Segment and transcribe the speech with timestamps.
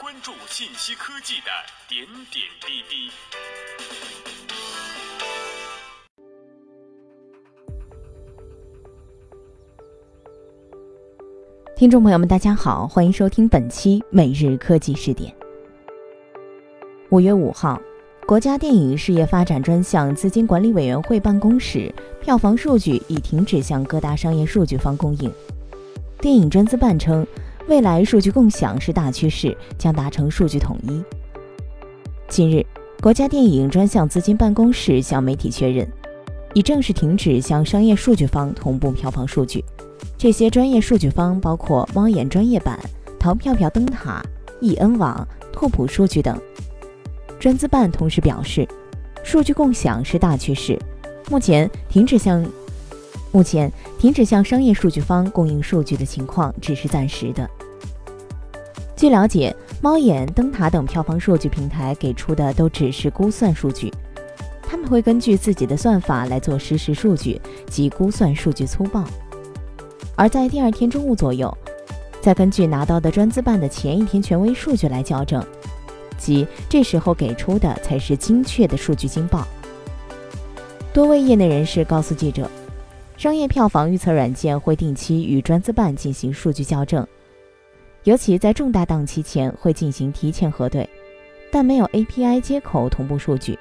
[0.00, 1.50] 关注信息科技的
[1.88, 3.10] 点点滴滴。
[11.74, 15.34] 听众朋友们，大家好，欢迎收听本期每日科技视点。
[17.10, 17.82] 五月五号，
[18.28, 25.28] 国家电影事业发展专项资金管理委员会办公室票房数据已停止向各大商业数据方供应。
[26.20, 27.26] 电影专资办称。
[27.66, 31.02] 未来数据共享是大趋势，将达成数据统一。
[32.28, 32.64] 近日，
[33.00, 35.88] 国家电影专项资金办公室向媒体确认，
[36.52, 39.64] 已正式停止向商业数据方同步票房数据。
[40.18, 42.78] 这些专业数据方包括猫眼专业版、
[43.18, 44.22] 淘票票灯塔、
[44.60, 46.38] 易恩网、拓普数据等。
[47.40, 48.68] 专资办同时表示，
[49.22, 50.78] 数据共享是大趋势，
[51.30, 52.44] 目前停止向。
[53.34, 57.50] 目前停止向商业数据方供应数据的情况只是暂时的。
[58.94, 63.92] 据了解，猫眼、灯塔等票房数据平台给出的都只是估算数据，
[64.62, 69.02] 他们会根据自己的算法来做实时数据及估算数据粗暴，
[70.14, 71.52] 而在第二天中午左右，
[72.20, 75.44] 再根据拿到的专资办的前一天权威数据来校正，
[76.16, 79.44] 即这时候给出的才是精确的数据惊报。
[80.92, 82.48] 多位业内人士告诉记者。
[83.16, 87.06] 商业票房预测软件会定期与专资办进行数据校正，
[88.02, 90.88] 尤其在重大档期前会进行提前核对，
[91.50, 93.58] 但没有 API 接口同步数据。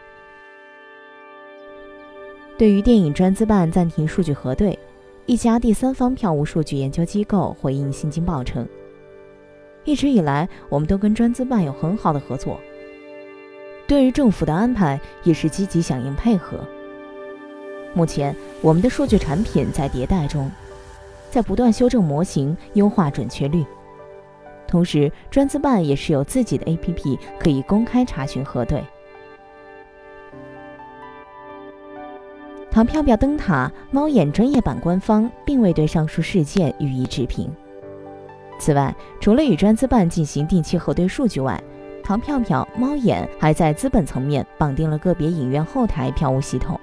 [2.57, 4.77] 对于电影专资办暂停数据核对，
[5.27, 8.67] 一家第三方票务数据研究机构回应《新京报》称
[9.85, 12.59] ：“一直以来，我们都跟专资办有很好的合作，
[13.87, 16.59] 对于政府的安排也是积极响应配合。”
[17.93, 20.51] 目前，我们的数据产品在迭代中，
[21.29, 23.63] 在不断修正模型，优化准确率。
[24.67, 28.83] 同时，专资办也是有自己的 APP 可以公开查询核对。
[32.71, 37.51] 淘票票灯塔、猫眼专业版官方并未对上述事件予以置评。
[38.57, 41.61] 此外，除了与专资办进行定期核对数据外，
[42.03, 46.79] 淘票票、猫眼还在资本层面绑定了个别影院后台票务系统。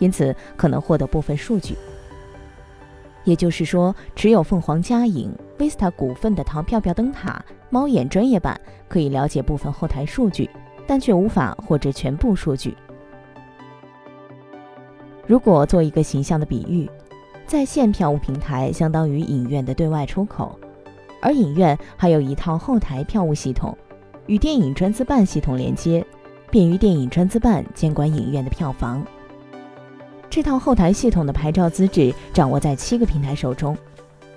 [0.00, 1.76] 因此，可能获得部分数据。
[3.22, 8.58] 也就是说，持有凤凰嘉影、Vista 股份的淘票票灯塔、猫眼专业版
[8.88, 10.48] 可以了解部分后台数据，
[10.86, 12.74] 但却无法获知全部数据。
[15.26, 16.90] 如果做一个形象的比喻，
[17.46, 20.58] 在线票务平台相当于影院的对外出口，
[21.20, 23.76] 而影院还有一套后台票务系统，
[24.26, 26.04] 与电影专资办系统连接，
[26.50, 29.06] 便于电影专资办监管影院的票房。
[30.30, 33.76] 这套后台系统的牌照资质掌握在七个平台手中，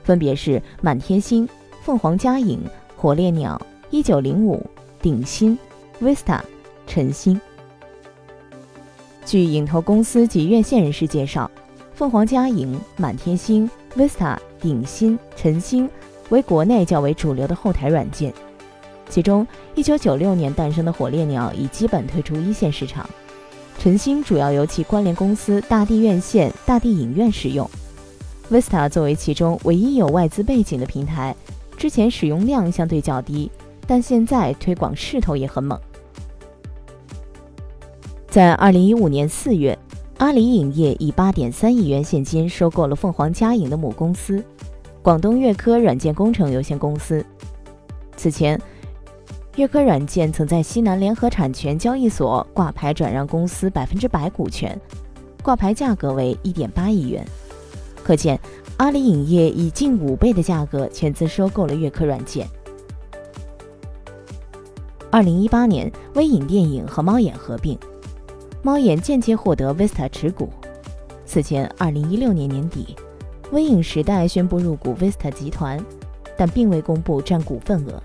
[0.04, 1.48] 分别是满天星、
[1.84, 2.60] 凤凰嘉影、
[2.98, 3.62] 火烈鸟、
[3.92, 4.66] 一九零五、
[5.04, 5.58] 鼎新、
[6.02, 6.42] Vista、
[6.88, 7.40] 晨星。
[9.24, 11.50] 据影投公司及院线人士介绍，
[11.94, 15.88] 凤凰嘉影、满天星、Vista、鼎新、晨星
[16.30, 18.34] 为国内较为主流的后台软件，
[19.10, 19.46] 其中
[19.76, 23.08] 一九九六年诞生的火烈鸟已基本退出一线市场。
[23.84, 27.70] 晨星主要由其关联公司大地院线、大地影院使用。
[28.50, 31.36] Vista 作为其中唯一有外资背景的平台，
[31.76, 33.52] 之前使用量相对较低，
[33.86, 35.78] 但现在推广势头也很猛。
[38.30, 39.78] 在2015年4月，
[40.18, 44.42] 阿里影业以8.3亿元现金收购了凤凰嘉影的母公司
[45.02, 47.26] 广东粤科软件工程有限公司。
[48.16, 48.58] 此前。
[49.56, 54.80] 悦科软件曾在西南联合产权交易所挂牌转让公司百分之百股权，
[55.44, 57.24] 挂牌价格为一点八亿元。
[58.04, 58.40] 可见，
[58.78, 62.48] 阿里影业以近五倍的价格全资收购了悦科软件。
[65.12, 67.78] 二零一八年，微影电影和猫眼合并，
[68.64, 70.50] 猫眼间接获得 Vista 持股。
[71.28, 72.96] 此前，二零一六年年底，
[73.52, 75.80] 微影时代宣布入股 Vista 集团，
[76.36, 78.02] 但并未公布占股份额。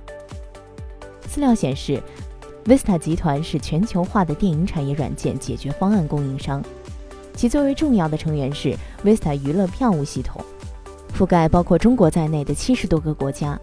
[1.39, 2.03] 资料显示
[2.65, 6.61] ，Vista 集团是全球化的电影产业软件解决方案供应商，
[7.33, 8.75] 其最为重要的成员是
[9.05, 10.45] Vista 娱乐票务系统，
[11.17, 13.57] 覆盖包括中国在内的七十多个国家，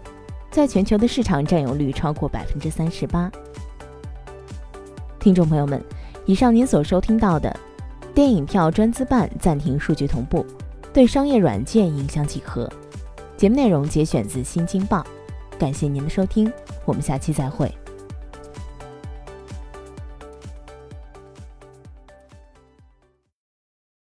[0.50, 3.30] 在全球的市场占有率超过百分之三十八。
[5.20, 5.78] 听众朋友们，
[6.24, 7.54] 以上您所收听到的，
[8.14, 10.46] 电影票专资办暂停数据同步，
[10.94, 12.72] 对商业软件影响几何？
[13.36, 15.00] 节目内容节选自《新京报》。
[15.58, 16.52] 感谢您的收听，
[16.84, 17.70] 我们下期再会。